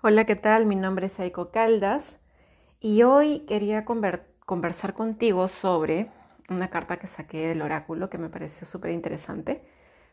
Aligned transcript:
Hola, 0.00 0.26
¿qué 0.26 0.36
tal? 0.36 0.64
Mi 0.64 0.76
nombre 0.76 1.06
es 1.06 1.18
Aiko 1.18 1.50
Caldas 1.50 2.20
y 2.78 3.02
hoy 3.02 3.40
quería 3.48 3.84
conversar 3.84 4.94
contigo 4.94 5.48
sobre 5.48 6.12
una 6.48 6.70
carta 6.70 6.98
que 6.98 7.08
saqué 7.08 7.48
del 7.48 7.62
oráculo 7.62 8.08
que 8.08 8.16
me 8.16 8.28
pareció 8.28 8.64
súper 8.64 8.92
interesante. 8.92 9.64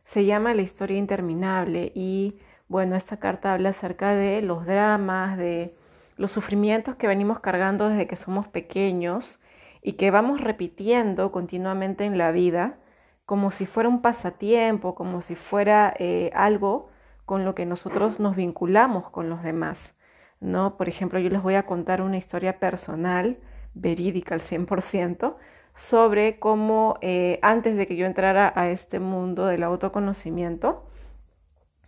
Se 0.04 0.26
llama 0.26 0.56
La 0.56 0.64
historia 0.64 0.98
interminable 0.98 1.92
y 1.94 2.40
bueno, 2.68 2.96
esta 2.96 3.18
carta 3.18 3.54
habla 3.54 3.70
acerca 3.70 4.16
de 4.16 4.42
los 4.42 4.66
dramas, 4.66 5.38
de 5.38 5.76
los 6.18 6.32
sufrimientos 6.32 6.96
que 6.96 7.06
venimos 7.06 7.40
cargando 7.40 7.88
desde 7.88 8.08
que 8.08 8.16
somos 8.16 8.48
pequeños 8.48 9.38
y 9.84 9.94
que 9.94 10.10
vamos 10.10 10.42
repitiendo 10.42 11.32
continuamente 11.32 12.06
en 12.06 12.18
la 12.18 12.32
vida 12.32 12.80
como 13.28 13.52
si 13.52 13.68
fuera 13.68 13.88
un 13.88 14.02
pasatiempo, 14.02 14.96
como 14.96 15.22
si 15.22 15.36
fuera 15.36 15.94
eh, 16.00 16.32
algo 16.34 16.90
con 17.26 17.46
lo 17.46 17.56
que 17.56 17.66
nosotros 17.66 18.20
nos 18.20 18.36
vinculamos 18.36 19.10
con 19.10 19.30
los 19.30 19.44
demás. 19.44 19.96
¿no? 20.40 20.78
Por 20.78 20.90
ejemplo, 20.90 21.20
yo 21.20 21.30
les 21.30 21.42
voy 21.42 21.56
a 21.56 21.66
contar 21.66 22.02
una 22.02 22.18
historia 22.18 22.60
personal, 22.60 23.38
verídica 23.74 24.36
al 24.36 24.42
100%, 24.42 25.36
sobre 25.76 26.40
cómo 26.40 26.98
eh, 27.02 27.40
antes 27.42 27.76
de 27.76 27.88
que 27.88 27.96
yo 27.96 28.06
entrara 28.06 28.54
a 28.56 28.70
este 28.70 29.00
mundo 29.00 29.46
del 29.46 29.64
autoconocimiento, 29.64 30.88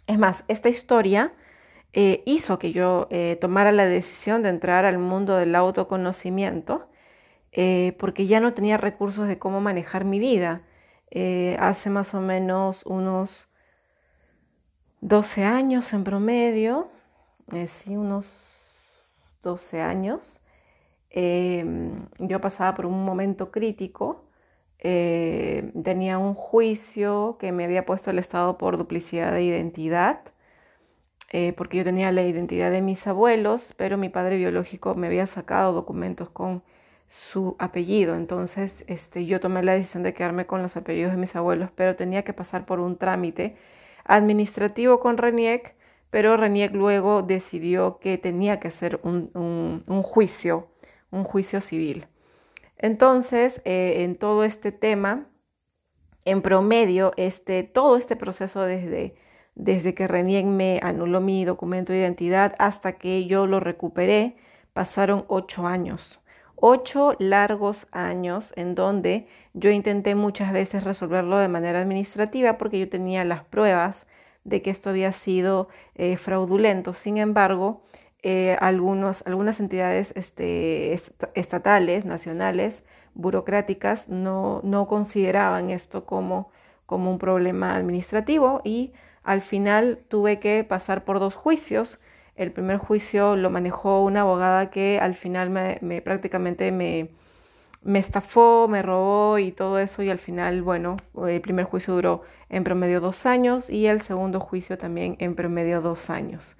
es 0.07 0.17
más, 0.17 0.43
esta 0.47 0.69
historia 0.69 1.33
eh, 1.93 2.23
hizo 2.25 2.59
que 2.59 2.71
yo 2.71 3.07
eh, 3.09 3.37
tomara 3.39 3.71
la 3.71 3.85
decisión 3.85 4.43
de 4.43 4.49
entrar 4.49 4.85
al 4.85 4.97
mundo 4.97 5.35
del 5.35 5.55
autoconocimiento, 5.55 6.89
porque 7.97 8.27
ya 8.27 8.39
no 8.39 8.53
tenía 8.53 8.77
recursos 8.77 9.27
de 9.27 9.39
cómo 9.39 9.61
manejar 9.61 10.05
mi 10.05 10.19
vida. 10.19 10.61
hace 11.57 11.89
más 11.89 12.13
o 12.13 12.21
menos 12.21 12.85
unos 12.85 13.47
12 15.01 15.43
años 15.43 15.93
en 15.93 16.03
promedio, 16.03 16.89
eh, 17.53 17.67
sí, 17.67 17.95
unos 17.95 18.25
12 19.43 19.81
años. 19.81 20.41
Em, 21.09 22.07
yo 22.19 22.41
pasaba 22.41 22.75
por 22.75 22.85
un 22.85 23.05
momento 23.05 23.51
crítico. 23.51 24.25
Eh, 24.79 25.71
tenía 25.83 26.17
un 26.17 26.33
juicio 26.33 27.37
que 27.39 27.51
me 27.51 27.65
había 27.65 27.85
puesto 27.85 28.11
el 28.11 28.19
Estado 28.19 28.57
por 28.57 28.77
duplicidad 28.77 29.31
de 29.31 29.43
identidad, 29.43 30.21
eh, 31.31 31.53
porque 31.57 31.77
yo 31.77 31.83
tenía 31.83 32.11
la 32.11 32.23
identidad 32.23 32.71
de 32.71 32.81
mis 32.81 33.05
abuelos, 33.07 33.73
pero 33.77 33.97
mi 33.97 34.09
padre 34.09 34.37
biológico 34.37 34.95
me 34.95 35.07
había 35.07 35.27
sacado 35.27 35.73
documentos 35.73 36.29
con 36.29 36.63
su 37.07 37.55
apellido. 37.59 38.15
Entonces 38.15 38.83
este, 38.87 39.25
yo 39.25 39.39
tomé 39.39 39.63
la 39.63 39.73
decisión 39.73 40.03
de 40.03 40.13
quedarme 40.13 40.45
con 40.45 40.61
los 40.61 40.77
apellidos 40.77 41.11
de 41.11 41.17
mis 41.17 41.35
abuelos, 41.35 41.69
pero 41.75 41.95
tenía 41.95 42.23
que 42.23 42.33
pasar 42.33 42.65
por 42.65 42.79
un 42.79 42.97
trámite 42.97 43.55
administrativo 44.07 44.99
con 44.99 45.17
RENIEC, 45.17 45.75
pero 46.09 46.37
RENIEC 46.37 46.73
luego 46.73 47.21
decidió 47.21 47.99
que 47.99 48.17
tenía 48.17 48.59
que 48.59 48.71
ser 48.71 48.99
un, 49.03 49.83
juicio, 50.03 50.69
un 51.11 51.23
juicio 51.23 51.61
civil. 51.61 52.07
Entonces, 52.77 53.61
eh, 53.65 54.03
en 54.03 54.15
todo 54.15 54.43
este 54.43 54.71
tema, 54.71 55.27
en 56.25 56.41
promedio, 56.41 57.13
este, 57.17 57.63
todo 57.63 57.97
este 57.97 58.15
proceso 58.15 58.61
desde, 58.61 59.15
desde 59.55 59.93
que 59.93 60.07
RENIEC 60.07 60.45
me 60.45 60.79
anuló 60.81 61.21
mi 61.21 61.45
documento 61.45 61.93
de 61.93 61.99
identidad 61.99 62.55
hasta 62.59 62.93
que 62.93 63.25
yo 63.25 63.47
lo 63.47 63.59
recuperé, 63.59 64.37
pasaron 64.73 65.25
ocho 65.27 65.67
años 65.67 66.19
ocho 66.57 67.15
largos 67.19 67.87
años 67.91 68.51
en 68.55 68.75
donde 68.75 69.27
yo 69.53 69.69
intenté 69.69 70.15
muchas 70.15 70.51
veces 70.51 70.83
resolverlo 70.83 71.37
de 71.37 71.47
manera 71.47 71.79
administrativa 71.79 72.57
porque 72.57 72.79
yo 72.79 72.89
tenía 72.89 73.23
las 73.23 73.43
pruebas 73.43 74.05
de 74.43 74.61
que 74.61 74.69
esto 74.69 74.89
había 74.89 75.11
sido 75.11 75.69
eh, 75.95 76.17
fraudulento. 76.17 76.93
Sin 76.93 77.17
embargo, 77.17 77.83
eh, 78.23 78.57
algunos, 78.59 79.23
algunas 79.27 79.59
entidades 79.59 80.13
este, 80.15 80.93
estatales, 81.35 82.05
nacionales, 82.05 82.83
burocráticas, 83.13 84.07
no, 84.07 84.61
no 84.63 84.87
consideraban 84.87 85.69
esto 85.69 86.05
como, 86.05 86.51
como 86.85 87.11
un 87.11 87.19
problema 87.19 87.75
administrativo 87.75 88.61
y 88.63 88.93
al 89.23 89.41
final 89.41 89.99
tuve 90.07 90.39
que 90.39 90.63
pasar 90.63 91.03
por 91.03 91.19
dos 91.19 91.35
juicios 91.35 91.99
el 92.37 92.51
primer 92.51 92.77
juicio 92.77 93.35
lo 93.35 93.49
manejó 93.49 94.03
una 94.03 94.21
abogada 94.21 94.69
que 94.69 94.99
al 95.01 95.15
final 95.15 95.49
me, 95.49 96.01
prácticamente 96.01 96.71
me, 96.71 97.09
estafó, 97.99 98.67
me 98.69 98.81
robó 98.81 99.39
y 99.39 99.51
todo 99.51 99.79
eso 99.79 100.03
y 100.03 100.09
al 100.09 100.19
final, 100.19 100.61
bueno, 100.61 100.97
el 101.27 101.41
primer 101.41 101.65
juicio 101.65 101.95
duró 101.95 102.21
en 102.49 102.63
promedio 102.63 103.01
dos 103.01 103.25
años 103.25 103.69
y 103.69 103.87
el 103.87 104.01
segundo 104.01 104.39
juicio 104.39 104.77
también 104.77 105.15
en 105.19 105.35
promedio 105.35 105.81
dos 105.81 106.09
años. 106.09 106.55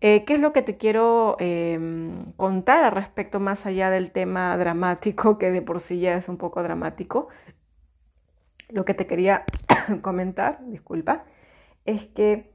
Eh, 0.00 0.24
¿Qué 0.24 0.34
es 0.34 0.40
lo 0.40 0.52
que 0.52 0.62
te 0.62 0.76
quiero 0.76 1.36
em, 1.38 2.32
contar 2.32 2.84
al 2.84 2.92
respecto 2.92 3.40
más 3.40 3.64
allá 3.66 3.90
del 3.90 4.10
tema 4.10 4.56
dramático, 4.58 5.38
que 5.38 5.50
de 5.50 5.62
por 5.62 5.80
sí 5.80 6.00
ya 6.00 6.16
es 6.16 6.28
un 6.28 6.36
poco 6.36 6.62
dramático? 6.62 7.28
Lo 8.68 8.84
que 8.84 8.94
te 8.94 9.06
quería 9.06 9.44
comentar, 10.02 10.58
disculpa, 10.66 11.24
es 11.84 12.06
que 12.06 12.53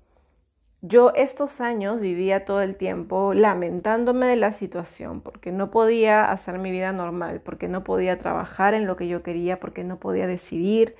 yo 0.81 1.11
estos 1.15 1.59
años 1.61 1.99
vivía 1.99 2.45
todo 2.45 2.61
el 2.61 2.75
tiempo 2.75 3.33
lamentándome 3.33 4.27
de 4.27 4.37
la 4.37 4.51
situación, 4.53 5.21
porque 5.21 5.51
no 5.51 5.71
podía 5.71 6.31
hacer 6.31 6.57
mi 6.57 6.71
vida 6.71 6.93
normal, 6.93 7.41
porque 7.41 7.67
no 7.67 7.83
podía 7.83 8.17
trabajar 8.19 8.73
en 8.73 8.87
lo 8.87 8.95
que 8.95 9.07
yo 9.07 9.21
quería, 9.21 9.59
porque 9.59 9.83
no 9.83 9.99
podía 9.99 10.27
decidir. 10.27 10.95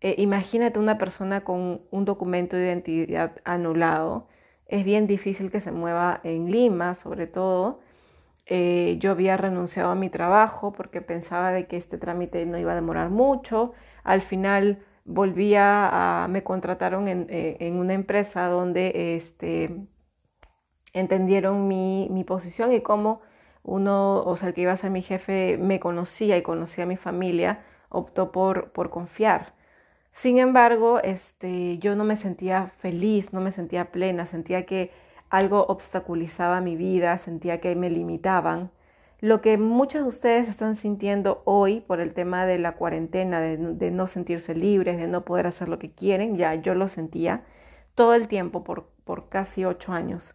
Eh, 0.00 0.16
imagínate 0.18 0.78
una 0.80 0.98
persona 0.98 1.44
con 1.44 1.82
un 1.90 2.04
documento 2.04 2.56
de 2.56 2.64
identidad 2.64 3.40
anulado. 3.44 4.26
Es 4.66 4.84
bien 4.84 5.06
difícil 5.06 5.50
que 5.52 5.60
se 5.60 5.70
mueva 5.70 6.20
en 6.24 6.50
Lima, 6.50 6.96
sobre 6.96 7.28
todo. 7.28 7.80
Eh, 8.46 8.96
yo 8.98 9.12
había 9.12 9.36
renunciado 9.36 9.90
a 9.92 9.94
mi 9.94 10.10
trabajo 10.10 10.72
porque 10.72 11.00
pensaba 11.00 11.52
de 11.52 11.66
que 11.68 11.76
este 11.76 11.98
trámite 11.98 12.44
no 12.46 12.58
iba 12.58 12.72
a 12.72 12.74
demorar 12.74 13.10
mucho. 13.10 13.72
Al 14.02 14.22
final 14.22 14.78
volví 15.04 15.54
a, 15.56 16.26
me 16.30 16.42
contrataron 16.44 17.08
eh, 17.08 17.56
en, 17.60 17.76
una 17.76 17.94
empresa 17.94 18.46
donde 18.48 19.16
este, 19.16 19.86
entendieron 20.92 21.68
mi, 21.68 22.08
mi, 22.10 22.24
posición 22.24 22.72
y 22.72 22.80
cómo 22.80 23.20
uno, 23.62 24.22
o 24.24 24.36
sea, 24.36 24.48
el 24.48 24.54
que 24.54 24.62
iba 24.62 24.72
a 24.72 24.76
ser 24.76 24.90
mi 24.90 25.02
jefe 25.02 25.56
me 25.58 25.80
conocía 25.80 26.36
y 26.36 26.42
conocía 26.42 26.84
a 26.84 26.86
mi 26.86 26.96
familia, 26.96 27.64
optó 27.88 28.32
por, 28.32 28.72
por 28.72 28.90
confiar. 28.90 29.54
Sin 30.12 30.38
embargo, 30.38 31.00
este, 31.02 31.78
yo 31.78 31.96
no 31.96 32.04
me 32.04 32.16
sentía 32.16 32.72
feliz, 32.78 33.32
no 33.32 33.40
me 33.40 33.52
sentía 33.52 33.92
plena, 33.92 34.26
sentía 34.26 34.66
que 34.66 34.90
algo 35.30 35.64
obstaculizaba 35.66 36.60
mi 36.60 36.76
vida, 36.76 37.16
sentía 37.18 37.60
que 37.60 37.74
me 37.74 37.90
limitaban 37.90 38.70
lo 39.22 39.40
que 39.40 39.56
muchos 39.56 40.02
de 40.02 40.08
ustedes 40.08 40.48
están 40.48 40.74
sintiendo 40.74 41.42
hoy 41.44 41.80
por 41.80 42.00
el 42.00 42.12
tema 42.12 42.44
de 42.44 42.58
la 42.58 42.72
cuarentena, 42.72 43.40
de, 43.40 43.90
no 43.92 44.08
sentirse 44.08 44.52
libres, 44.52 44.98
de 44.98 45.06
no 45.06 45.24
poder 45.24 45.46
hacer 45.46 45.68
lo 45.68 45.78
que 45.78 45.92
quieren, 45.92 46.36
ya 46.36 46.56
yo 46.56 46.74
lo 46.74 46.88
sentía 46.88 47.44
todo 47.94 48.14
el 48.14 48.26
tiempo 48.26 48.64
por, 48.64 48.88
por 49.04 49.28
casi 49.28 49.64
ocho 49.64 49.92
años. 49.92 50.34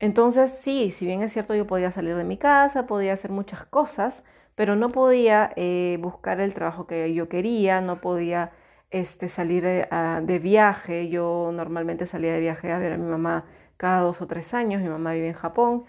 Entonces 0.00 0.50
sí, 0.62 0.92
si 0.92 1.04
bien 1.04 1.20
es 1.20 1.34
cierto 1.34 1.54
yo 1.54 1.66
podía 1.66 1.92
salir 1.92 2.16
de 2.16 2.24
mi 2.24 2.38
casa, 2.38 2.86
podía 2.86 3.12
hacer 3.12 3.30
muchas 3.32 3.66
cosas, 3.66 4.24
pero 4.54 4.76
no 4.76 4.88
podía 4.92 5.52
eh, 5.56 5.98
buscar 6.00 6.40
el 6.40 6.54
trabajo 6.54 6.86
que 6.86 7.12
yo 7.12 7.28
quería, 7.28 7.82
no 7.82 8.00
podía 8.00 8.52
este, 8.90 9.28
salir 9.28 9.66
eh, 9.66 9.86
de 10.22 10.38
viaje. 10.38 11.10
Yo 11.10 11.50
normalmente 11.52 12.06
salía 12.06 12.32
de 12.32 12.40
viaje 12.40 12.72
a 12.72 12.78
ver 12.78 12.94
a 12.94 12.96
mi 12.96 13.10
mamá 13.10 13.44
cada 13.76 14.00
dos 14.00 14.22
o 14.22 14.26
tres 14.26 14.54
años, 14.54 14.80
mi 14.80 14.88
mamá 14.88 15.12
vive 15.12 15.28
en 15.28 15.34
Japón. 15.34 15.84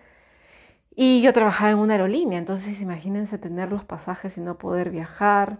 Y 0.99 1.21
yo 1.21 1.31
trabajaba 1.31 1.69
en 1.69 1.77
una 1.77 1.93
aerolínea, 1.93 2.39
entonces 2.39 2.81
imagínense 2.81 3.37
tener 3.37 3.69
los 3.69 3.83
pasajes 3.83 4.35
y 4.35 4.41
no 4.41 4.57
poder 4.57 4.89
viajar, 4.89 5.59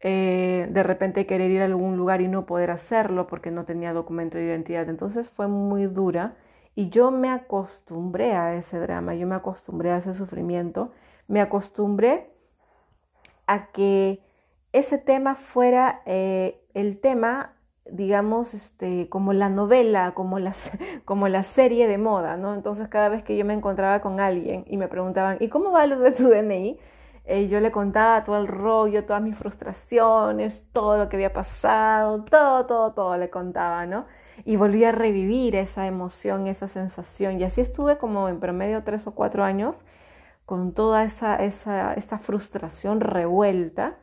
eh, 0.00 0.68
de 0.70 0.82
repente 0.82 1.24
querer 1.24 1.50
ir 1.50 1.62
a 1.62 1.64
algún 1.64 1.96
lugar 1.96 2.20
y 2.20 2.28
no 2.28 2.44
poder 2.44 2.70
hacerlo 2.70 3.26
porque 3.26 3.50
no 3.50 3.64
tenía 3.64 3.94
documento 3.94 4.36
de 4.36 4.44
identidad. 4.44 4.86
Entonces 4.90 5.30
fue 5.30 5.48
muy 5.48 5.86
dura 5.86 6.36
y 6.74 6.90
yo 6.90 7.10
me 7.10 7.30
acostumbré 7.30 8.34
a 8.34 8.54
ese 8.54 8.78
drama, 8.78 9.14
yo 9.14 9.26
me 9.26 9.34
acostumbré 9.34 9.92
a 9.92 9.96
ese 9.96 10.12
sufrimiento, 10.12 10.92
me 11.26 11.40
acostumbré 11.40 12.30
a 13.46 13.70
que 13.70 14.22
ese 14.72 14.98
tema 14.98 15.36
fuera 15.36 16.02
eh, 16.04 16.60
el 16.74 17.00
tema 17.00 17.56
digamos, 17.90 18.54
este, 18.54 19.08
como 19.08 19.32
la 19.32 19.48
novela, 19.48 20.12
como 20.12 20.38
la, 20.38 20.52
como 21.04 21.28
la 21.28 21.42
serie 21.42 21.86
de 21.88 21.98
moda, 21.98 22.36
¿no? 22.36 22.54
Entonces 22.54 22.88
cada 22.88 23.08
vez 23.08 23.22
que 23.22 23.36
yo 23.36 23.44
me 23.44 23.54
encontraba 23.54 24.00
con 24.00 24.20
alguien 24.20 24.64
y 24.68 24.76
me 24.76 24.88
preguntaban, 24.88 25.36
¿y 25.40 25.48
cómo 25.48 25.72
va 25.72 25.86
lo 25.86 25.98
de 25.98 26.12
tu 26.12 26.28
DNI? 26.28 26.78
Eh, 27.26 27.48
yo 27.48 27.60
le 27.60 27.70
contaba 27.70 28.24
todo 28.24 28.38
el 28.38 28.48
rollo, 28.48 29.04
todas 29.04 29.22
mis 29.22 29.36
frustraciones, 29.36 30.64
todo 30.72 30.98
lo 30.98 31.08
que 31.08 31.16
había 31.16 31.32
pasado, 31.32 32.24
todo, 32.24 32.66
todo, 32.66 32.92
todo 32.92 33.16
le 33.16 33.30
contaba, 33.30 33.86
¿no? 33.86 34.06
Y 34.44 34.56
volví 34.56 34.84
a 34.84 34.92
revivir 34.92 35.54
esa 35.54 35.86
emoción, 35.86 36.46
esa 36.46 36.66
sensación. 36.66 37.38
Y 37.38 37.44
así 37.44 37.60
estuve 37.60 37.98
como 37.98 38.28
en 38.28 38.40
promedio 38.40 38.82
tres 38.84 39.06
o 39.06 39.12
cuatro 39.14 39.44
años 39.44 39.84
con 40.46 40.72
toda 40.72 41.04
esa, 41.04 41.36
esa, 41.36 41.94
esa 41.94 42.18
frustración 42.18 43.00
revuelta 43.00 43.98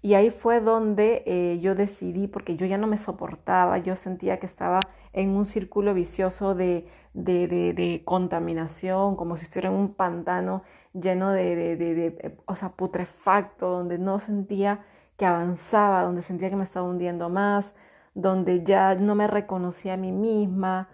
Y 0.00 0.14
ahí 0.14 0.30
fue 0.30 0.60
donde 0.60 1.24
eh, 1.26 1.58
yo 1.60 1.74
decidí, 1.74 2.28
porque 2.28 2.56
yo 2.56 2.66
ya 2.66 2.78
no 2.78 2.86
me 2.86 2.98
soportaba, 2.98 3.78
yo 3.78 3.96
sentía 3.96 4.38
que 4.38 4.46
estaba 4.46 4.80
en 5.12 5.30
un 5.30 5.44
círculo 5.46 5.92
vicioso 5.92 6.54
de, 6.54 6.86
de, 7.14 7.48
de, 7.48 8.02
contaminación, 8.04 9.16
como 9.16 9.36
si 9.36 9.44
estuviera 9.44 9.70
en 9.70 9.76
un 9.76 9.94
pantano 9.94 10.62
lleno 10.92 11.32
de, 11.32 12.36
o 12.46 12.54
sea, 12.54 12.70
putrefacto, 12.70 13.68
donde 13.70 13.98
no 13.98 14.18
sentía 14.20 14.84
que 15.16 15.26
avanzaba, 15.26 16.04
donde 16.04 16.22
sentía 16.22 16.50
que 16.50 16.56
me 16.56 16.64
estaba 16.64 16.86
hundiendo 16.86 17.28
más, 17.28 17.74
donde 18.14 18.62
ya 18.64 18.94
no 18.94 19.14
me 19.16 19.26
reconocía 19.26 19.94
a 19.94 19.96
mí 19.96 20.12
misma, 20.12 20.88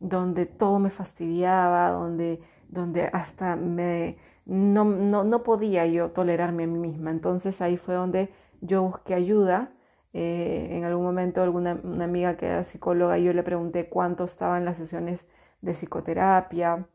donde 0.00 0.46
todo 0.46 0.78
me 0.78 0.90
fastidiaba, 0.90 1.90
donde, 1.90 2.40
donde 2.68 3.04
hasta 3.12 3.56
me, 3.56 4.18
no, 4.46 4.84
no, 4.84 5.24
no 5.24 5.42
podía 5.42 5.86
yo 5.86 6.10
tolerarme 6.10 6.64
a 6.64 6.66
mí 6.66 6.78
misma. 6.78 7.10
Entonces 7.10 7.60
ahí 7.60 7.76
fue 7.76 7.94
donde 7.94 8.30
yo 8.60 8.82
busqué 8.82 9.14
ayuda. 9.14 9.72
Eh, 10.12 10.68
en 10.70 10.84
algún 10.84 11.04
momento 11.04 11.42
alguna 11.42 11.78
una 11.82 12.04
amiga 12.04 12.36
que 12.36 12.46
era 12.46 12.64
psicóloga, 12.64 13.18
yo 13.18 13.32
le 13.32 13.42
pregunté 13.42 13.88
cuánto 13.88 14.24
estaban 14.24 14.64
las 14.64 14.78
sesiones 14.78 15.26
de 15.60 15.74
psicoterapia, 15.74 16.86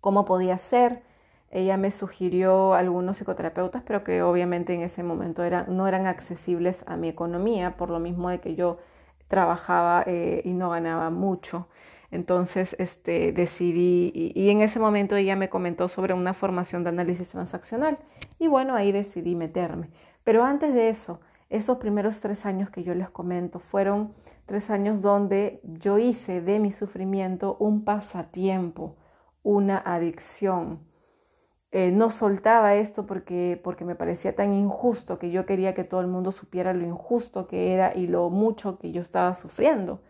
cómo 0.00 0.24
podía 0.24 0.58
ser. 0.58 1.02
Ella 1.50 1.76
me 1.76 1.90
sugirió 1.92 2.74
algunos 2.74 3.18
psicoterapeutas, 3.18 3.82
pero 3.86 4.02
que 4.04 4.22
obviamente 4.22 4.74
en 4.74 4.82
ese 4.82 5.02
momento 5.04 5.42
no 5.68 5.86
eran 5.86 6.06
accesibles 6.06 6.84
a 6.88 6.96
mi 6.96 7.08
economía, 7.08 7.76
por 7.76 7.90
lo 7.90 8.00
mismo 8.00 8.28
de 8.28 8.40
que 8.40 8.56
yo 8.56 8.78
trabajaba 9.28 10.02
eh, 10.06 10.42
y 10.44 10.52
no 10.52 10.70
ganaba 10.70 11.10
mucho. 11.10 11.68
Entonces 12.10 12.76
este, 12.78 13.32
decidí, 13.32 14.12
y, 14.14 14.50
en 14.50 14.60
ese 14.60 14.78
momento 14.78 15.16
ella 15.16 15.36
me 15.36 15.48
comentó 15.48 15.88
sobre 15.88 16.14
una 16.14 16.32
formación 16.32 16.84
de 16.84 16.90
análisis 16.90 17.28
transaccional, 17.30 17.98
y 18.38 18.46
bueno, 18.46 18.74
ahí 18.76 18.92
decidí 18.92 19.34
meterme. 19.34 19.90
Pero 20.24 20.42
antes 20.44 20.74
de 20.74 20.88
eso, 20.88 21.20
esos 21.50 21.76
primeros 21.78 22.20
tres 22.20 22.46
años 22.46 22.70
que 22.70 22.82
yo 22.82 22.94
les 22.94 23.10
comento 23.10 23.60
fueron 23.60 24.14
tres 24.46 24.70
años 24.70 25.02
donde 25.02 25.60
yo 25.62 25.98
hice 25.98 26.40
de 26.40 26.58
mi 26.58 26.70
sufrimiento 26.72 27.56
un 27.60 27.84
pasatiempo, 27.84 28.96
una 29.42 29.78
adicción. 29.78 30.80
Eh, 31.70 31.90
no 31.92 32.10
soltaba 32.10 32.74
esto 32.74 33.04
porque, 33.06 33.60
porque 33.62 33.84
me 33.84 33.94
parecía 33.94 34.34
tan 34.34 34.54
injusto 34.54 35.18
que 35.18 35.30
yo 35.30 35.44
quería 35.44 35.74
que 35.74 35.84
todo 35.84 36.00
el 36.00 36.06
mundo 36.06 36.32
supiera 36.32 36.72
lo 36.72 36.84
injusto 36.86 37.46
que 37.46 37.74
era 37.74 37.94
y 37.94 38.06
lo 38.06 38.30
mucho 38.30 38.78
que 38.78 38.92
yo 38.92 39.02
estaba 39.02 39.34
sufriendo. 39.34 40.00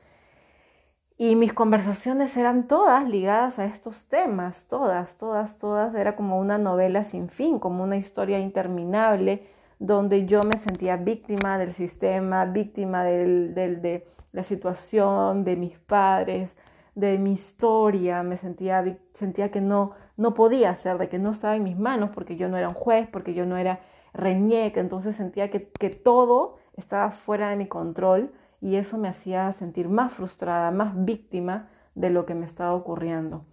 Y 1.17 1.37
mis 1.37 1.53
conversaciones 1.53 2.37
eran 2.37 2.67
todas 2.69 3.09
ligadas 3.09 3.59
a 3.59 3.65
estos 3.65 4.07
temas, 4.07 4.65
todas, 4.69 5.17
todas, 5.17 5.59
todas. 5.59 5.95
Era 5.95 6.17
como 6.17 6.39
una 6.39 6.59
novela 6.59 7.05
sin 7.05 7.29
fin, 7.29 7.59
como 7.59 7.85
una 7.85 7.97
historia 7.97 8.39
interminable 8.41 9.47
donde 9.79 10.27
yo 10.27 10.41
me 10.43 10.59
sentía 10.59 10.97
víctima 10.97 11.59
del 11.59 11.73
sistema, 11.73 12.45
víctima 12.45 13.05
de 13.05 14.07
la 14.33 14.43
situación, 14.43 15.45
de 15.45 15.57
mis 15.57 15.79
padres, 15.79 16.57
de 16.95 17.19
mi 17.19 17.33
historia, 17.33 18.23
me 18.23 18.37
sentía, 18.37 18.99
sentía 19.13 19.51
que 19.51 19.61
no, 19.61 19.93
no 20.17 20.35
podía 20.35 20.71
hacer, 20.71 20.99
de 20.99 21.09
que 21.09 21.19
no 21.19 21.31
estaba 21.31 21.57
en 21.57 21.65
mis 21.65 21.79
manos 21.79 22.11
porque 22.15 22.37
yo 22.37 22.49
no 22.49 22.57
era 22.57 22.69
un 22.69 22.75
juez, 22.75 23.09
porque 23.09 23.35
yo 23.35 23.47
no 23.47 23.57
era 23.57 23.81
reñeca, 24.13 24.81
entonces 24.81 25.17
sentía 25.17 25.51
que, 25.51 25.71
que 25.71 25.91
todo 25.91 26.59
estaba 26.77 27.11
fuera 27.11 27.49
de 27.49 27.57
mi 27.57 27.67
control 27.67 28.33
y 28.61 28.77
eso 28.77 28.97
me 28.97 29.09
hacía 29.09 29.53
sentir 29.53 29.89
más 29.89 30.13
frustrada, 30.13 30.71
más 30.71 30.93
víctima 31.05 31.69
de 31.95 32.11
lo 32.11 32.27
que 32.27 32.35
me 32.35 32.47
estaba 32.47 32.75
ocurriendo. 32.75 33.45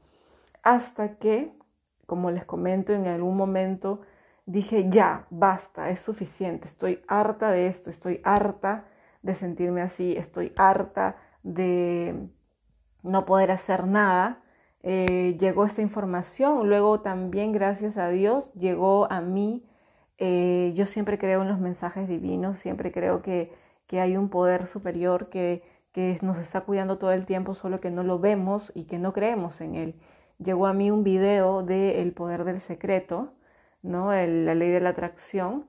Hasta 0.63 1.15
que, 1.17 1.51
como 2.05 2.29
les 2.29 2.45
comento, 2.45 2.93
en 2.93 3.07
algún 3.07 3.35
momento 3.35 4.01
dije, 4.45 4.89
ya, 4.89 5.27
basta, 5.29 5.89
es 5.89 5.99
suficiente, 6.01 6.67
estoy 6.67 7.01
harta 7.07 7.51
de 7.51 7.67
esto, 7.67 7.89
estoy 7.89 8.21
harta 8.23 8.85
de 9.21 9.35
sentirme 9.35 9.81
así, 9.81 10.15
estoy 10.17 10.53
harta 10.57 11.17
de 11.43 12.29
no 13.03 13.25
poder 13.25 13.51
hacer 13.51 13.87
nada. 13.87 14.43
Eh, 14.83 15.37
llegó 15.39 15.65
esta 15.65 15.81
información, 15.81 16.67
luego 16.67 17.01
también, 17.01 17.51
gracias 17.51 17.97
a 17.97 18.09
Dios, 18.09 18.51
llegó 18.53 19.11
a 19.11 19.21
mí. 19.21 19.63
Eh, 20.17 20.73
yo 20.75 20.85
siempre 20.85 21.17
creo 21.17 21.41
en 21.41 21.47
los 21.47 21.59
mensajes 21.59 22.07
divinos, 22.07 22.57
siempre 22.59 22.91
creo 22.91 23.21
que, 23.21 23.53
que 23.87 24.01
hay 24.01 24.17
un 24.17 24.29
poder 24.29 24.65
superior 24.67 25.29
que, 25.29 25.63
que 25.91 26.17
nos 26.21 26.37
está 26.37 26.61
cuidando 26.61 26.97
todo 26.97 27.11
el 27.11 27.25
tiempo, 27.25 27.53
solo 27.55 27.79
que 27.79 27.91
no 27.91 28.03
lo 28.03 28.19
vemos 28.19 28.71
y 28.75 28.85
que 28.85 28.99
no 28.99 29.13
creemos 29.13 29.61
en 29.61 29.75
él. 29.75 29.95
Llegó 30.39 30.67
a 30.67 30.73
mí 30.73 30.89
un 30.91 31.03
video 31.03 31.63
de 31.63 32.01
El 32.01 32.13
poder 32.13 32.43
del 32.43 32.59
secreto, 32.59 33.33
¿no? 33.83 34.11
la 34.11 34.55
ley 34.55 34.69
de 34.69 34.79
la 34.81 34.89
atracción, 34.89 35.67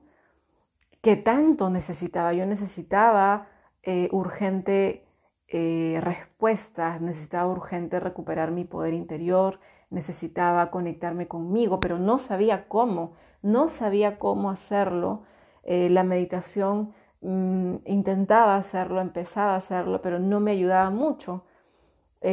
que 1.01 1.17
tanto 1.17 1.69
necesitaba. 1.69 2.33
Yo 2.33 2.45
necesitaba 2.45 3.47
eh, 3.83 4.07
urgente 4.13 5.05
eh, 5.49 5.99
respuestas, 6.01 7.01
necesitaba 7.01 7.51
urgente 7.51 7.99
recuperar 7.99 8.51
mi 8.51 8.63
poder 8.63 8.93
interior, 8.93 9.59
necesitaba 9.89 10.71
conectarme 10.71 11.27
conmigo, 11.27 11.79
pero 11.81 11.99
no 11.99 12.19
sabía 12.19 12.69
cómo, 12.69 13.15
no 13.41 13.67
sabía 13.67 14.17
cómo 14.17 14.49
hacerlo. 14.49 15.23
Eh, 15.63 15.89
la 15.89 16.03
meditación 16.03 16.93
mm, 17.21 17.75
intentaba 17.85 18.55
hacerlo, 18.55 19.01
empezaba 19.01 19.55
a 19.55 19.57
hacerlo, 19.57 20.01
pero 20.01 20.19
no 20.19 20.39
me 20.39 20.51
ayudaba 20.51 20.89
mucho. 20.89 21.45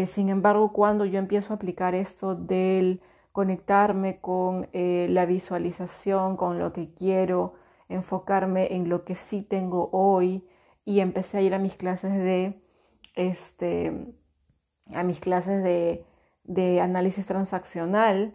sin 0.07 0.29
embargo, 0.29 0.73
cuando 0.73 1.05
yo 1.05 1.19
empiezo 1.19 1.53
a 1.53 1.57
aplicar 1.57 1.97
esto 1.97 2.37
del 2.37 3.01
conectarme 3.33 4.21
con 4.21 4.69
eh, 4.73 5.07
la 5.11 5.27
visualización, 5.27 6.37
con 6.37 6.59
lo 6.59 6.73
que 6.73 6.93
quiero, 6.95 7.55
enfocarme 7.89 8.75
en 8.75 8.89
lo 8.89 9.05
que 9.05 9.15
sí 9.15 9.43
tengo 9.43 9.91
hoy 9.93 10.49
y 10.85 11.01
empecé 11.01 11.39
a 11.39 11.43
ir 11.43 11.55
a 11.55 11.59
mis 11.59 11.75
clases 11.75 12.13
de 12.13 12.63
este 13.15 14.15
a 14.95 15.05
mis 15.05 15.21
clases 15.21 15.63
de, 15.63 16.05
de 16.45 16.81
análisis 16.81 17.27
transaccional 17.27 18.35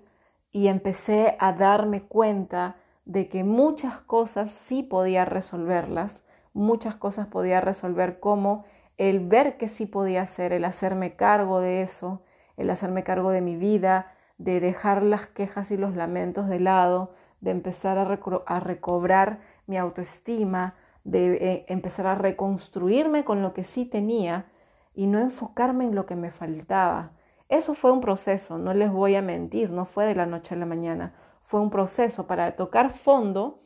y 0.52 0.68
empecé 0.68 1.36
a 1.40 1.52
darme 1.52 2.04
cuenta 2.04 2.78
de 3.04 3.28
que 3.28 3.44
muchas 3.44 4.00
cosas 4.00 4.52
sí 4.52 4.84
podía 4.84 5.26
resolverlas, 5.26 6.24
muchas 6.54 6.96
cosas 6.96 7.28
podía 7.28 7.60
resolver 7.60 8.22
como 8.22 8.64
el 8.98 9.20
ver 9.20 9.58
que 9.58 9.68
sí 9.68 9.86
podía 9.86 10.22
hacer, 10.22 10.54
el 10.54 10.64
hacerme 10.64 11.16
cargo 11.18 11.60
de 11.60 11.82
eso, 11.82 12.24
el 12.56 12.70
hacerme 12.70 13.04
cargo 13.04 13.32
de 13.32 13.42
mi 13.42 13.58
vida, 13.58 14.15
de 14.38 14.60
dejar 14.60 15.04
las 15.04 15.28
quejas 15.28 15.72
y 15.72 15.78
los 15.78 15.96
lamentos 15.96 16.48
de 16.50 16.60
lado, 16.60 17.14
de 17.42 17.52
empezar 17.52 17.98
a, 17.98 18.60
recobrar 18.60 19.40
mi 19.68 19.78
autoestima, 19.78 20.74
de 21.04 21.36
eh, 21.36 21.66
empezar 21.68 22.08
a 22.08 22.16
reconstruirme 22.16 23.24
con 23.24 23.42
lo 23.42 23.54
que 23.54 23.64
sí 23.64 23.86
tenía 23.86 24.46
y 24.94 25.08
no 25.08 25.20
enfocarme 25.20 25.86
en 25.86 25.96
lo 25.96 26.06
que 26.06 26.16
me 26.16 26.32
faltaba. 26.32 27.12
Eso 27.48 27.76
fue 27.76 27.92
un 27.92 28.02
proceso, 28.02 28.58
no 28.58 28.74
les 28.74 28.92
voy 28.92 29.16
a 29.16 29.22
mentir, 29.22 29.70
no 29.70 29.86
fue 29.86 30.06
de 30.08 30.16
la 30.16 30.26
noche 30.26 30.56
a 30.56 30.58
la 30.58 30.66
mañana, 30.66 31.14
fue 31.44 31.62
un 31.62 31.70
proceso 31.70 32.26
para 32.26 32.56
tocar 32.56 32.92
fondo. 32.92 33.62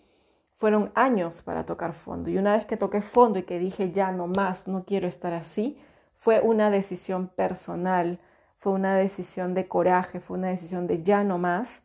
Fueron 0.55 0.91
años 0.93 1.41
para 1.41 1.65
tocar 1.65 1.93
fondo 1.93 2.29
y 2.29 2.37
una 2.37 2.51
vez 2.51 2.65
que 2.65 2.75
toqué 2.75 3.01
fondo 3.01 3.39
y 3.39 3.43
que 3.43 3.59
dije 3.59 3.93
ya 3.93 4.11
no 4.11 4.27
más, 4.27 4.67
no 4.67 4.83
quiero 4.83 5.07
estar 5.07 5.31
así, 5.31 5.79
fue 6.11 6.41
una 6.41 6.69
decisión 6.69 7.29
personal, 7.29 8.19
fue 8.59 8.73
una 8.73 8.97
decisión 8.97 9.53
de 9.53 9.69
coraje, 9.69 10.19
fue 10.19 10.37
una 10.37 10.49
decisión 10.49 10.85
de 10.85 11.01
ya 11.01 11.23
no 11.23 11.37
más. 11.37 11.81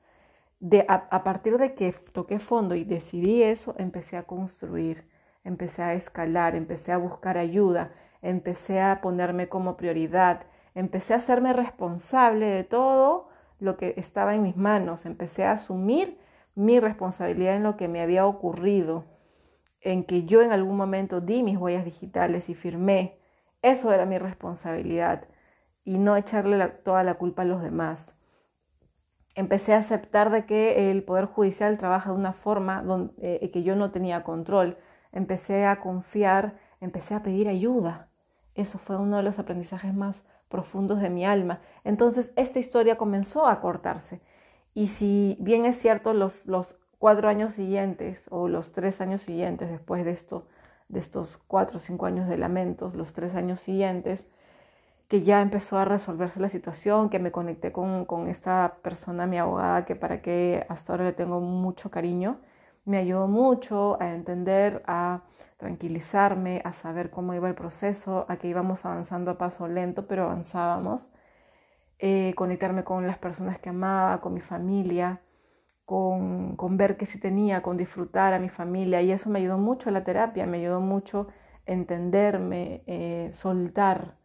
De, 0.58 0.84
a, 0.88 1.22
partir 1.22 1.56
de 1.56 1.74
que 1.74 1.92
toqué 1.92 2.40
fondo 2.40 2.74
y 2.74 2.82
decidí 2.82 3.44
eso, 3.44 3.76
empecé 3.78 4.16
a 4.16 4.24
construir, 4.24 5.08
empecé 5.44 5.82
a 5.82 5.94
escalar, 5.94 6.56
empecé 6.56 6.90
a 6.90 6.96
buscar 6.96 7.38
ayuda, 7.38 7.92
empecé 8.22 8.80
a 8.80 9.00
ponerme 9.00 9.48
como 9.48 9.76
prioridad, 9.76 10.46
empecé 10.74 11.14
a 11.14 11.18
hacerme 11.18 11.52
responsable 11.52 12.46
de 12.46 12.64
todo 12.64 13.28
lo 13.60 13.76
que 13.76 13.94
estaba 13.96 14.34
en 14.34 14.42
mis 14.42 14.56
manos, 14.56 15.06
empecé 15.06 15.44
a 15.44 15.52
asumir 15.52 16.18
mi 16.56 16.80
responsabilidad 16.80 17.54
en 17.54 17.62
lo 17.62 17.76
que 17.76 17.86
me 17.86 18.00
había 18.00 18.26
ocurrido, 18.26 19.04
en 19.80 20.02
que 20.02 20.24
yo 20.24 20.42
en 20.42 20.50
algún 20.50 20.76
momento 20.76 21.20
di 21.20 21.44
mis 21.44 21.56
huellas 21.56 21.84
digitales 21.84 22.48
y 22.48 22.54
firmé. 22.54 23.20
Eso 23.62 23.92
era 23.92 24.06
mi 24.06 24.18
responsabilidad 24.18 25.28
y 25.84 25.98
no 25.98 26.16
echarle 26.16 26.66
toda 26.68 27.04
la 27.04 27.14
culpa 27.14 27.42
a 27.42 27.44
los 27.44 27.62
demás. 27.62 28.14
Empecé 29.34 29.74
a 29.74 29.78
aceptar 29.78 30.30
de 30.30 30.46
que 30.46 30.90
el 30.90 31.02
Poder 31.02 31.26
Judicial 31.26 31.76
trabaja 31.76 32.10
de 32.10 32.16
una 32.16 32.32
forma 32.32 32.82
donde, 32.82 33.12
eh, 33.18 33.50
que 33.50 33.62
yo 33.62 33.74
no 33.76 33.90
tenía 33.90 34.22
control. 34.22 34.78
Empecé 35.12 35.66
a 35.66 35.80
confiar, 35.80 36.56
empecé 36.80 37.14
a 37.14 37.22
pedir 37.22 37.48
ayuda. 37.48 38.08
Eso 38.54 38.78
fue 38.78 38.96
uno 38.96 39.16
de 39.16 39.24
los 39.24 39.38
aprendizajes 39.38 39.92
más 39.92 40.22
profundos 40.48 41.00
de 41.00 41.10
mi 41.10 41.24
alma. 41.24 41.60
Entonces, 41.82 42.32
esta 42.36 42.60
historia 42.60 42.96
comenzó 42.96 43.46
a 43.46 43.60
cortarse. 43.60 44.20
Y 44.72 44.88
si 44.88 45.36
bien 45.40 45.64
es 45.64 45.76
cierto, 45.76 46.14
los, 46.14 46.46
los 46.46 46.76
cuatro 46.98 47.28
años 47.28 47.54
siguientes 47.54 48.26
o 48.30 48.48
los 48.48 48.72
tres 48.72 49.00
años 49.00 49.22
siguientes 49.22 49.68
después 49.68 50.04
de 50.04 50.12
esto, 50.12 50.46
de 50.88 51.00
estos 51.00 51.38
cuatro 51.48 51.78
o 51.78 51.80
cinco 51.80 52.06
años 52.06 52.28
de 52.28 52.38
lamentos, 52.38 52.94
los 52.94 53.12
tres 53.12 53.34
años 53.34 53.60
siguientes, 53.60 54.28
que 55.14 55.22
ya 55.22 55.40
empezó 55.42 55.78
a 55.78 55.84
resolverse 55.84 56.40
la 56.40 56.48
situación, 56.48 57.08
que 57.08 57.20
me 57.20 57.30
conecté 57.30 57.70
con, 57.70 58.04
con 58.04 58.26
esta 58.26 58.78
persona, 58.82 59.26
mi 59.26 59.38
abogada, 59.38 59.84
que 59.84 59.94
para 59.94 60.20
que 60.20 60.66
hasta 60.68 60.92
ahora 60.92 61.04
le 61.04 61.12
tengo 61.12 61.38
mucho 61.40 61.88
cariño. 61.88 62.40
me 62.84 62.96
ayudó 62.98 63.28
mucho 63.28 63.96
a 64.02 64.12
entender, 64.12 64.82
a 64.88 65.22
tranquilizarme, 65.56 66.62
a 66.64 66.72
saber 66.72 67.10
cómo 67.10 67.32
iba 67.32 67.48
el 67.48 67.54
proceso, 67.54 68.26
a 68.28 68.38
que 68.38 68.48
íbamos 68.48 68.84
avanzando 68.84 69.30
a 69.30 69.38
paso 69.38 69.68
lento, 69.68 70.08
pero 70.08 70.24
avanzábamos. 70.24 71.12
Eh, 72.00 72.34
conectarme 72.36 72.82
con 72.82 73.06
las 73.06 73.18
personas 73.18 73.60
que 73.60 73.68
amaba, 73.70 74.20
con 74.20 74.34
mi 74.34 74.40
familia, 74.40 75.22
con, 75.84 76.56
con, 76.56 76.76
ver 76.76 76.96
que 76.96 77.06
sí 77.06 77.20
tenía, 77.20 77.62
con 77.62 77.76
disfrutar 77.76 78.34
a 78.34 78.40
mi 78.40 78.48
familia. 78.48 79.00
Y 79.02 79.12
eso 79.12 79.30
me 79.30 79.38
ayudó 79.38 79.58
mucho 79.58 79.92
la 79.92 80.02
terapia, 80.02 80.46
me 80.46 80.58
ayudó 80.58 80.80
mucho 80.80 81.28
entenderme, 81.66 82.82
eh, 82.88 83.30
soltar. 83.32 84.23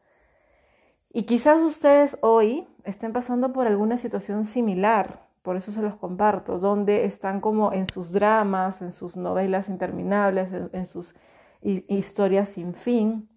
Y 1.12 1.24
quizás 1.24 1.62
ustedes 1.62 2.18
hoy 2.22 2.68
estén 2.84 3.14
pasando 3.14 3.52
por 3.52 3.68
alguna 3.68 3.98
situación 3.98 4.46
similar, 4.46 5.28
por 5.42 5.56
eso 5.56 5.72
se 5.72 5.82
los 5.82 5.96
comparto, 5.96 6.60
donde 6.60 7.06
están 7.06 7.42
como 7.42 7.74
en 7.74 7.88
sus 7.88 8.12
dramas, 8.12 8.82
en 8.82 8.92
sus 8.92 9.16
novelas 9.16 9.70
interminables, 9.70 10.52
en, 10.52 10.86
sus 10.86 11.16
historias 11.62 12.50
sin 12.50 12.74
fin, 12.76 13.30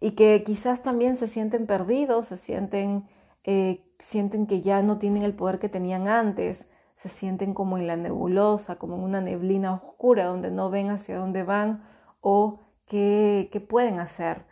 y 0.00 0.12
que 0.12 0.42
quizás 0.44 0.82
también 0.82 1.16
se 1.16 1.28
sienten 1.28 1.66
perdidos, 1.66 2.26
se 2.26 2.36
sienten, 2.36 3.06
eh, 3.44 3.84
sienten 3.98 4.46
que 4.46 4.60
ya 4.60 4.82
no 4.82 4.98
tienen 4.98 5.22
el 5.22 5.34
poder 5.34 5.58
que 5.58 5.68
tenían 5.68 6.08
antes, 6.08 6.66
se 7.00 7.08
sienten 7.08 7.54
como 7.54 7.78
en 7.78 7.86
la 7.86 7.96
nebulosa, 7.96 8.76
como 8.76 8.96
en 8.96 9.02
una 9.02 9.20
neblina 9.22 9.72
oscura 9.72 10.26
donde 10.26 10.50
no 10.50 10.68
ven 10.68 10.90
hacia 10.90 11.16
dónde 11.16 11.44
van 11.44 11.82
o 12.20 12.60
qué, 12.86 13.66
pueden 13.68 14.00
hacer. 14.00 14.44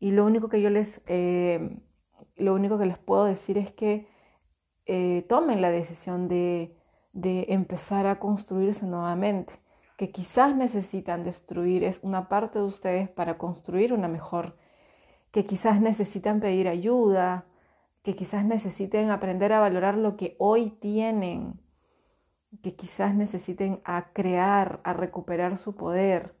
Y 0.00 0.12
lo 0.12 0.24
único 0.24 0.48
que 0.48 0.62
yo 0.62 0.70
les, 0.70 1.02
eh, 1.06 1.78
lo 2.36 2.54
único 2.54 2.78
que 2.78 2.86
les 2.86 2.98
puedo 2.98 3.24
decir 3.24 3.58
es 3.58 3.70
que 3.70 4.08
eh, 4.86 5.24
tomen 5.28 5.60
la 5.60 5.70
decisión 5.70 6.26
de, 6.26 6.74
de 7.12 7.46
empezar 7.50 8.06
a 8.06 8.18
construirse 8.18 8.86
nuevamente, 8.86 9.52
que 9.96 10.10
quizás 10.10 10.56
necesitan 10.56 11.22
destruir 11.22 11.84
es 11.84 12.00
una 12.02 12.28
parte 12.28 12.58
de 12.58 12.64
ustedes 12.64 13.08
para 13.10 13.36
construir 13.36 13.92
una 13.92 14.08
mejor, 14.08 14.56
que 15.30 15.44
quizás 15.44 15.80
necesitan 15.80 16.40
pedir 16.40 16.66
ayuda, 16.66 17.44
que 18.02 18.16
quizás 18.16 18.44
necesiten 18.44 19.10
aprender 19.10 19.52
a 19.52 19.60
valorar 19.60 19.96
lo 19.96 20.16
que 20.16 20.34
hoy 20.38 20.70
tienen, 20.70 21.60
que 22.62 22.74
quizás 22.74 23.14
necesiten 23.14 23.80
a 23.84 24.12
crear, 24.12 24.80
a 24.82 24.92
recuperar 24.92 25.58
su 25.58 25.74
poder, 25.74 26.34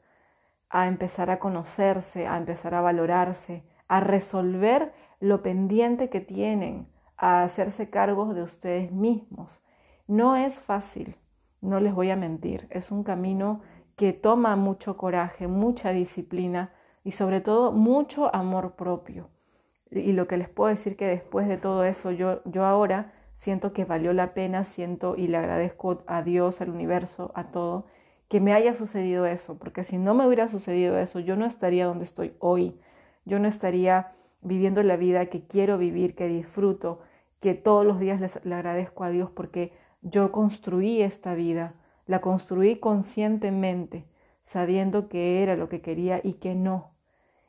a 0.70 0.86
empezar 0.86 1.30
a 1.30 1.40
conocerse, 1.40 2.26
a 2.26 2.36
empezar 2.36 2.74
a 2.74 2.80
valorarse, 2.80 3.64
a 3.88 4.00
resolver 4.00 4.92
lo 5.18 5.42
pendiente 5.42 6.08
que 6.08 6.20
tienen, 6.20 6.88
a 7.16 7.42
hacerse 7.42 7.90
cargo 7.90 8.32
de 8.32 8.42
ustedes 8.42 8.92
mismos. 8.92 9.62
No 10.06 10.36
es 10.36 10.58
fácil, 10.58 11.16
no 11.60 11.80
les 11.80 11.92
voy 11.92 12.10
a 12.10 12.16
mentir, 12.16 12.66
es 12.70 12.90
un 12.90 13.02
camino 13.02 13.60
que 13.96 14.12
toma 14.12 14.56
mucho 14.56 14.96
coraje, 14.96 15.46
mucha 15.46 15.90
disciplina 15.90 16.72
y 17.04 17.12
sobre 17.12 17.40
todo 17.40 17.72
mucho 17.72 18.34
amor 18.34 18.76
propio. 18.76 19.28
Y 19.90 20.12
lo 20.12 20.28
que 20.28 20.36
les 20.36 20.48
puedo 20.48 20.70
decir 20.70 20.96
que 20.96 21.06
después 21.06 21.48
de 21.48 21.56
todo 21.56 21.84
eso, 21.84 22.12
yo, 22.12 22.42
yo 22.44 22.64
ahora 22.64 23.12
siento 23.34 23.72
que 23.72 23.84
valió 23.84 24.12
la 24.12 24.34
pena, 24.34 24.64
siento 24.64 25.16
y 25.16 25.26
le 25.26 25.36
agradezco 25.36 26.04
a 26.06 26.22
Dios, 26.22 26.60
al 26.60 26.70
universo, 26.70 27.32
a 27.34 27.50
todo, 27.50 27.86
que 28.30 28.38
me 28.40 28.52
haya 28.52 28.74
sucedido 28.76 29.26
eso, 29.26 29.58
porque 29.58 29.82
si 29.82 29.98
no 29.98 30.14
me 30.14 30.24
hubiera 30.24 30.46
sucedido 30.46 30.96
eso, 30.96 31.18
yo 31.18 31.34
no 31.34 31.46
estaría 31.46 31.86
donde 31.86 32.04
estoy 32.04 32.32
hoy, 32.38 32.78
yo 33.24 33.40
no 33.40 33.48
estaría 33.48 34.12
viviendo 34.40 34.84
la 34.84 34.96
vida 34.96 35.26
que 35.26 35.48
quiero 35.48 35.78
vivir, 35.78 36.14
que 36.14 36.28
disfruto, 36.28 37.00
que 37.40 37.54
todos 37.54 37.84
los 37.84 37.98
días 37.98 38.20
le 38.44 38.54
agradezco 38.54 39.02
a 39.02 39.10
Dios 39.10 39.32
porque 39.32 39.72
yo 40.00 40.30
construí 40.30 41.02
esta 41.02 41.34
vida, 41.34 41.74
la 42.06 42.20
construí 42.20 42.76
conscientemente, 42.76 44.06
sabiendo 44.44 45.08
que 45.08 45.42
era 45.42 45.56
lo 45.56 45.68
que 45.68 45.80
quería 45.80 46.20
y 46.22 46.34
que 46.34 46.54
no. 46.54 46.92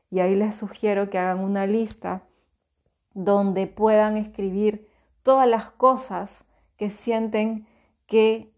Y 0.10 0.20
ahí 0.20 0.34
les 0.34 0.56
sugiero 0.56 1.12
que 1.12 1.20
hagan 1.20 1.42
una 1.42 1.68
lista 1.68 2.24
donde 3.14 3.68
puedan 3.68 4.18
escribir 4.18 4.88
todas 5.22 5.48
las 5.48 5.70
cosas 5.70 6.44
que 6.76 6.90
sienten 6.90 7.68
que 8.08 8.51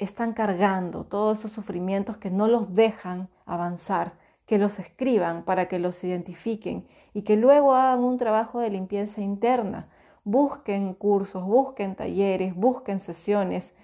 están 0.00 0.32
cargando, 0.32 1.04
todos 1.04 1.38
esos 1.38 1.52
sufrimientos 1.52 2.16
que 2.16 2.30
no 2.30 2.48
los 2.48 2.74
dejan 2.74 3.28
avanzar, 3.46 4.14
que 4.46 4.58
los 4.58 4.78
escriban 4.78 5.44
para 5.44 5.68
que 5.68 5.78
los 5.78 6.02
identifiquen 6.02 6.86
y 7.14 7.22
que 7.22 7.36
luego 7.36 7.74
hagan 7.74 8.00
un 8.00 8.18
trabajo 8.18 8.58
de 8.58 8.70
limpieza 8.70 9.20
interna 9.20 9.88
busquen 10.24 10.94
cursos, 10.94 11.44
busquen 11.44 11.94
talleres, 11.96 12.54
busquen 12.54 13.00
sesiones, 13.00 13.74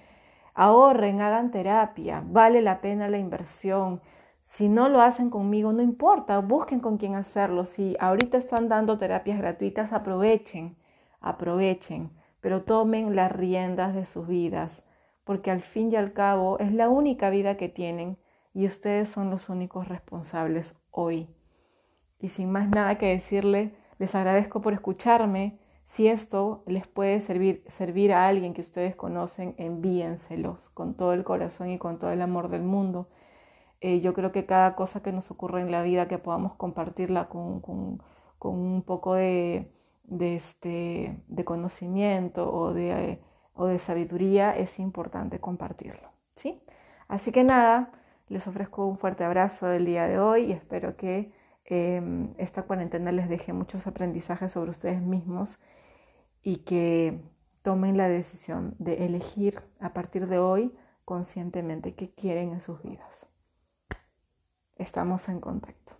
ahorren, 0.54 1.20
hagan 1.20 1.50
terapia, 1.50 2.22
vale 2.26 2.62
la 2.62 2.80
pena 2.80 3.08
la 3.08 3.18
inversión. 3.18 4.00
Si 4.42 4.68
no 4.68 4.88
lo 4.88 5.00
hacen 5.00 5.30
conmigo, 5.30 5.72
no 5.72 5.82
importa, 5.82 6.38
busquen 6.38 6.80
con 6.80 6.98
quién 6.98 7.14
hacerlo. 7.14 7.66
Si 7.66 7.96
ahorita 7.98 8.38
están 8.38 8.68
dando 8.68 8.96
terapias 8.96 9.38
gratuitas, 9.38 9.92
aprovechen, 9.92 10.76
aprovechen, 11.20 12.10
pero 12.40 12.62
tomen 12.62 13.16
las 13.16 13.32
riendas 13.32 13.94
de 13.94 14.04
sus 14.04 14.28
vidas, 14.28 14.84
porque 15.26 15.50
al 15.50 15.60
fin 15.60 15.90
y 15.90 15.96
al 15.96 16.12
cabo 16.12 16.56
es 16.60 16.72
la 16.72 16.88
única 16.88 17.30
vida 17.30 17.56
que 17.56 17.68
tienen 17.68 18.16
y 18.54 18.64
ustedes 18.64 19.08
son 19.08 19.28
los 19.28 19.48
únicos 19.48 19.88
responsables 19.88 20.76
hoy. 20.92 21.28
Y 22.20 22.28
sin 22.28 22.52
más 22.52 22.68
nada 22.68 22.96
que 22.96 23.08
decirle, 23.08 23.74
les 23.98 24.14
agradezco 24.14 24.62
por 24.62 24.72
escucharme. 24.72 25.58
Si 25.84 26.06
esto 26.06 26.62
les 26.66 26.86
puede 26.86 27.18
servir, 27.18 27.64
servir 27.66 28.12
a 28.12 28.28
alguien 28.28 28.54
que 28.54 28.60
ustedes 28.60 28.94
conocen, 28.94 29.56
envíenselos 29.58 30.68
con 30.70 30.94
todo 30.94 31.12
el 31.12 31.24
corazón 31.24 31.70
y 31.70 31.78
con 31.78 31.98
todo 31.98 32.12
el 32.12 32.22
amor 32.22 32.48
del 32.48 32.62
mundo. 32.62 33.08
Eh, 33.80 34.00
yo 34.00 34.14
creo 34.14 34.30
que 34.30 34.46
cada 34.46 34.76
cosa 34.76 35.02
que 35.02 35.10
nos 35.10 35.28
ocurre 35.32 35.60
en 35.60 35.72
la 35.72 35.82
vida, 35.82 36.06
que 36.06 36.18
podamos 36.18 36.54
compartirla 36.54 37.28
con, 37.28 37.60
un 38.38 38.82
poco 38.86 39.14
de, 39.14 39.72
este, 40.08 41.20
de 41.26 41.44
conocimiento 41.44 42.54
o 42.54 42.72
de, 42.72 43.20
o 43.56 43.66
de 43.66 43.78
sabiduría, 43.78 44.56
es 44.56 44.78
importante 44.78 45.40
compartirlo. 45.40 46.12
¿sí? 46.34 46.62
Así 47.08 47.32
que 47.32 47.44
nada, 47.44 47.90
les 48.28 48.46
ofrezco 48.46 48.86
un 48.86 48.98
fuerte 48.98 49.24
abrazo 49.24 49.70
el 49.70 49.86
día 49.86 50.08
de 50.08 50.18
hoy 50.18 50.44
y 50.44 50.52
espero 50.52 50.96
que 50.96 51.32
em, 51.64 52.34
esta 52.38 52.62
cuarentena 52.62 53.12
les 53.12 53.28
deje 53.28 53.52
muchos 53.52 53.86
aprendizajes 53.86 54.52
sobre 54.52 54.70
ustedes 54.70 55.02
mismos 55.02 55.58
y 56.42 56.58
que 56.58 57.20
tomen 57.62 57.96
la 57.96 58.08
decisión 58.08 58.76
de 58.78 59.06
elegir 59.06 59.62
a 59.80 59.92
partir 59.92 60.28
de 60.28 60.38
hoy 60.38 60.72
conscientemente 61.04 61.94
qué 61.94 62.12
quieren 62.12 62.52
en 62.52 62.60
sus 62.60 62.82
vidas. 62.82 63.28
Estamos 64.76 65.28
en 65.28 65.40
contacto. 65.40 65.95